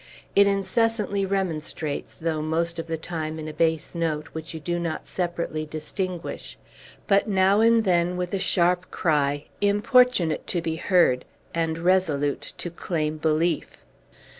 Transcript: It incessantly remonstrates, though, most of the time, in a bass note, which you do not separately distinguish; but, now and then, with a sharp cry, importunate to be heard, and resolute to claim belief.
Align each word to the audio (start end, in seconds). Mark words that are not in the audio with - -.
It 0.35 0.47
incessantly 0.47 1.27
remonstrates, 1.27 2.15
though, 2.17 2.41
most 2.41 2.79
of 2.79 2.87
the 2.87 2.97
time, 2.97 3.37
in 3.37 3.47
a 3.47 3.53
bass 3.53 3.93
note, 3.93 4.29
which 4.29 4.51
you 4.51 4.59
do 4.59 4.79
not 4.79 5.05
separately 5.05 5.63
distinguish; 5.63 6.57
but, 7.05 7.27
now 7.29 7.59
and 7.61 7.83
then, 7.83 8.17
with 8.17 8.33
a 8.33 8.39
sharp 8.39 8.89
cry, 8.89 9.45
importunate 9.61 10.47
to 10.47 10.59
be 10.59 10.77
heard, 10.77 11.23
and 11.53 11.77
resolute 11.77 12.53
to 12.57 12.71
claim 12.71 13.17
belief. 13.17 13.83